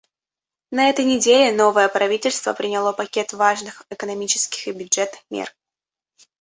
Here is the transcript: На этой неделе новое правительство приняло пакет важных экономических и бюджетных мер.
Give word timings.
На 0.71 0.89
этой 0.89 1.05
неделе 1.05 1.55
новое 1.55 1.87
правительство 1.87 2.53
приняло 2.53 2.91
пакет 2.91 3.33
важных 3.33 3.83
экономических 3.91 4.67
и 4.67 4.71
бюджетных 4.71 5.21
мер. 5.29 5.53